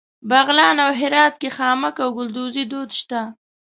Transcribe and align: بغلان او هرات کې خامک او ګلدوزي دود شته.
بغلان 0.29 0.77
او 0.85 0.91
هرات 1.01 1.33
کې 1.41 1.49
خامک 1.57 1.95
او 2.03 2.09
ګلدوزي 2.17 2.63
دود 2.71 2.89
شته. 2.99 3.21